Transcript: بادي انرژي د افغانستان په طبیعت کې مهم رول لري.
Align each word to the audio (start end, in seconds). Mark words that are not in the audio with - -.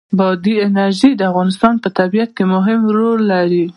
بادي 0.19 0.53
انرژي 0.67 1.11
د 1.17 1.21
افغانستان 1.31 1.73
په 1.83 1.89
طبیعت 1.99 2.29
کې 2.37 2.43
مهم 2.55 2.81
رول 2.97 3.19
لري. 3.33 3.65